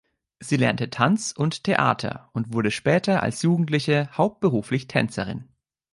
Sie 0.39 0.57
lernte 0.57 0.89
Tanz 0.89 1.31
und 1.31 1.63
Theater 1.63 2.31
und 2.33 2.53
wurde 2.53 2.71
später 2.71 3.21
als 3.21 3.43
Jugendliche 3.43 4.09
hauptberuflich 4.17 4.87
Tänzerin. 4.87 5.49